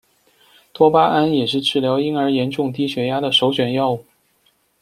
[0.73, 4.03] 多巴胺也是治疗婴儿严重低血压的首选药物。